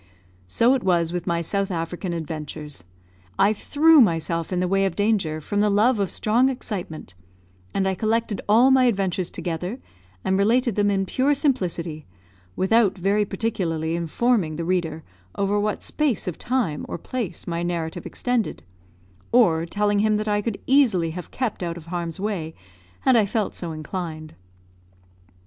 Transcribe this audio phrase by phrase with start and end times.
[0.47, 2.83] So it was with my South African adventures;
[3.37, 7.13] I threw myself in the way of danger from the love of strong excitement,
[7.71, 9.77] and I collected all my adventures together,
[10.25, 12.07] and related them in pure simplicity,
[12.55, 15.03] without very particularly informing the reader
[15.35, 18.63] over what space of time or place my narrative extended,
[19.31, 22.55] or telling him that I could easily have kept out of harm's way
[23.01, 24.33] had I felt so inclined.